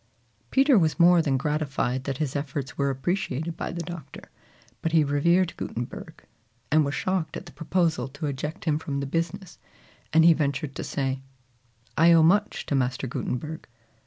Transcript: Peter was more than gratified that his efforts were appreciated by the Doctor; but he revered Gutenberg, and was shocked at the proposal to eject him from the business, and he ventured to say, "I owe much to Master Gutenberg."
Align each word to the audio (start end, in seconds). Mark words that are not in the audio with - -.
Peter 0.49 0.79
was 0.79 0.99
more 0.99 1.21
than 1.21 1.37
gratified 1.37 2.05
that 2.05 2.17
his 2.17 2.35
efforts 2.35 2.75
were 2.75 2.89
appreciated 2.89 3.55
by 3.55 3.71
the 3.71 3.83
Doctor; 3.83 4.31
but 4.81 4.93
he 4.93 5.03
revered 5.03 5.55
Gutenberg, 5.57 6.23
and 6.71 6.83
was 6.83 6.95
shocked 6.95 7.37
at 7.37 7.45
the 7.45 7.51
proposal 7.51 8.07
to 8.07 8.25
eject 8.25 8.65
him 8.65 8.79
from 8.79 8.99
the 8.99 9.05
business, 9.05 9.59
and 10.11 10.25
he 10.25 10.33
ventured 10.33 10.73
to 10.73 10.83
say, 10.83 11.21
"I 11.95 12.13
owe 12.13 12.23
much 12.23 12.65
to 12.65 12.73
Master 12.73 13.05
Gutenberg." 13.05 13.67